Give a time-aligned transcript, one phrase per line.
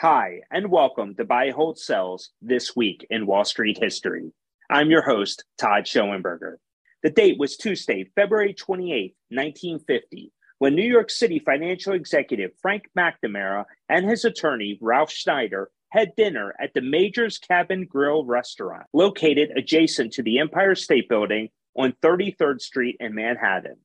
[0.00, 4.32] Hi, and welcome to Buy Hold Sells This Week in Wall Street History.
[4.70, 6.54] I'm your host, Todd Schoenberger.
[7.02, 13.66] The date was Tuesday, February 28, 1950, when New York City financial executive Frank McNamara
[13.90, 20.14] and his attorney, Ralph Schneider, had dinner at the Major's Cabin Grill restaurant, located adjacent
[20.14, 23.76] to the Empire State Building on 33rd Street in Manhattan.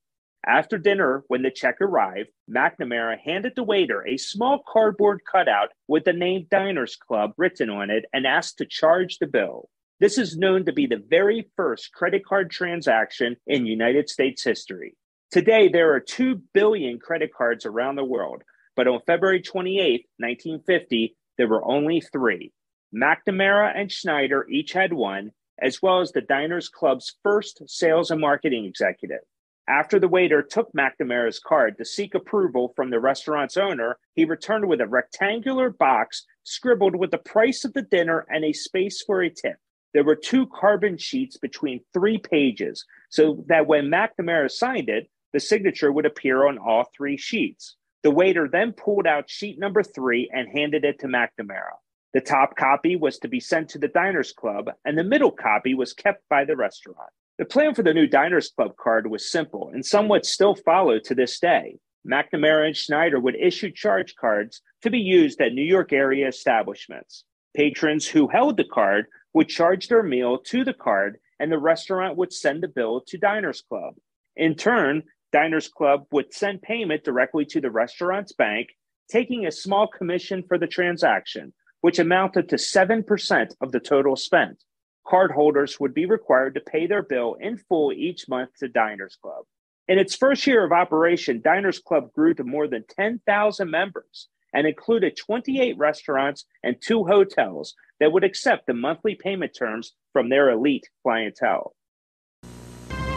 [0.48, 6.04] After dinner, when the check arrived, McNamara handed the waiter a small cardboard cutout with
[6.04, 9.70] the name Diners Club written on it and asked to charge the bill.
[10.00, 14.96] This is known to be the very first credit card transaction in United States history.
[15.32, 18.44] Today, there are 2 billion credit cards around the world,
[18.76, 22.52] but on February 28, 1950, there were only three.
[22.96, 28.22] McNamara and Schneider each had one, as well as the Diners Club's first sales and
[28.22, 29.22] marketing executive.
[29.68, 34.68] After the waiter took McNamara's card to seek approval from the restaurant's owner, he returned
[34.68, 39.24] with a rectangular box scribbled with the price of the dinner and a space for
[39.24, 39.58] a tip.
[39.94, 45.40] There were two carbon sheets between three pages, so that when McNamara signed it, the
[45.40, 47.76] signature would appear on all three sheets.
[48.04, 51.78] The waiter then pulled out sheet number three and handed it to McNamara.
[52.14, 55.74] The top copy was to be sent to the Diners Club, and the middle copy
[55.74, 57.10] was kept by the restaurant.
[57.38, 61.16] The plan for the new Diners Club card was simple and somewhat still followed to
[61.16, 61.80] this day.
[62.10, 67.26] McNamara and Schneider would issue charge cards to be used at New York area establishments.
[67.54, 72.16] Patrons who held the card would charge their meal to the card, and the restaurant
[72.16, 73.96] would send the bill to Diners Club.
[74.38, 78.70] In turn, Diners Club would send payment directly to the restaurant's bank,
[79.10, 84.64] taking a small commission for the transaction, which amounted to 7% of the total spent
[85.08, 89.46] cardholders would be required to pay their bill in full each month to Diners Club.
[89.88, 94.66] In its first year of operation, Diners Club grew to more than 10,000 members and
[94.66, 100.50] included 28 restaurants and two hotels that would accept the monthly payment terms from their
[100.50, 101.76] elite clientele.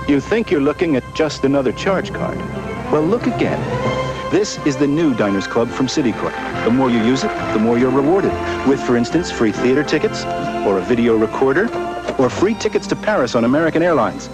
[0.08, 2.38] You think you're looking at just another charge card?
[2.90, 3.97] Well, look again.
[4.30, 6.34] This is the new Diners Club from Citicorp.
[6.66, 8.30] The more you use it, the more you're rewarded.
[8.68, 10.22] With, for instance, free theater tickets,
[10.66, 11.66] or a video recorder,
[12.18, 14.28] or free tickets to Paris on American Airlines,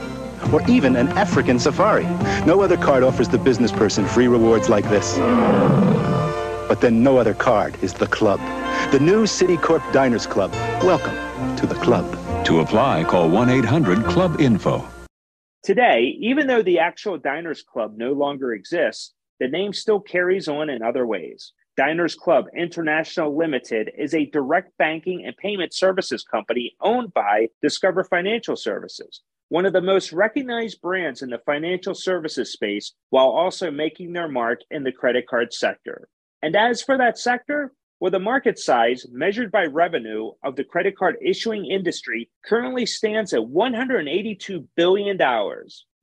[0.53, 2.07] or even an African safari.
[2.45, 5.17] No other card offers the business person free rewards like this.
[6.67, 8.41] But then no other card is the club.
[8.91, 10.51] The new Citicorp Diners Club.
[10.83, 11.15] Welcome
[11.55, 12.05] to the club.
[12.47, 14.89] To apply, call 1-800-CLUB-INFO.
[15.63, 20.71] Today, even though the actual Diners Club no longer exists, the name still carries on
[20.71, 21.53] in other ways.
[21.77, 28.05] Diners Club International Limited is a direct banking and payment services company owned by Discover
[28.05, 33.71] Financial Services, one of the most recognized brands in the financial services space, while also
[33.71, 36.09] making their mark in the credit card sector.
[36.43, 40.97] And as for that sector, well, the market size measured by revenue of the credit
[40.97, 45.19] card issuing industry currently stands at $182 billion,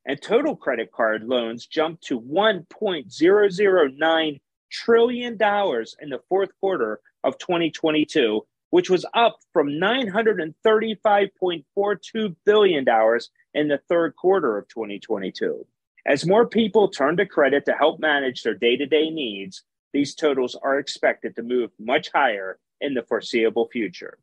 [0.06, 4.39] and total credit card loans jumped to 1.009
[4.72, 13.29] trillion dollars in the fourth quarter of 2022, which was up from 935.42 billion dollars
[13.53, 15.67] in the third quarter of 2022.
[16.06, 19.62] As more people turn to credit to help manage their day-to-day needs,
[19.94, 24.18] these totals are expected to move much higher in the foreseeable future.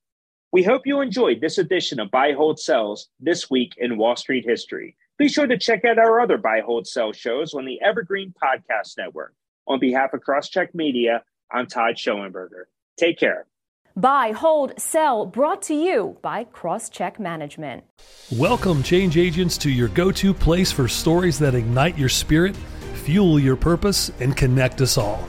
[0.51, 4.47] We hope you enjoyed this edition of Buy Hold Sells this week in Wall Street
[4.47, 4.97] history.
[5.19, 8.97] Be sure to check out our other Buy Hold Sell shows on the Evergreen Podcast
[8.97, 9.35] Network.
[9.67, 12.67] On behalf of Crosscheck Media, I'm Todd Schoenberger.
[12.97, 13.47] Take care.
[13.97, 17.83] Buy, hold, sell, brought to you by Crosscheck Management.
[18.31, 22.55] Welcome, change agents, to your go to place for stories that ignite your spirit,
[23.03, 25.29] fuel your purpose, and connect us all.